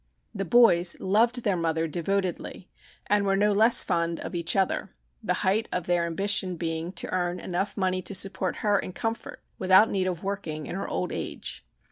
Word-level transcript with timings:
The 0.33 0.45
boys 0.45 0.99
loved 0.99 1.43
their 1.43 1.55
mother 1.55 1.87
devotedly 1.87 2.71
and 3.05 3.23
were 3.23 3.35
no 3.35 3.51
less 3.51 3.83
fond 3.83 4.19
of 4.21 4.33
each 4.33 4.55
other, 4.55 4.95
the 5.21 5.35
height 5.45 5.69
of 5.71 5.85
their 5.85 6.07
ambition 6.07 6.55
being 6.57 6.91
to 6.93 7.13
earn 7.13 7.39
enough 7.39 7.77
money 7.77 8.01
to 8.01 8.15
support 8.15 8.55
her 8.65 8.79
in 8.79 8.93
comfort 8.93 9.43
without 9.59 9.91
need 9.91 10.07
of 10.07 10.23
working 10.23 10.65
in 10.65 10.73
her 10.73 10.87
old 10.87 11.11
age. 11.11 11.63